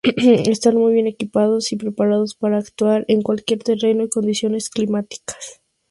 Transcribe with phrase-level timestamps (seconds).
[0.47, 5.61] Están muy bien equipados y preparados para actuar en cualquier terreno y condiciones climáticas.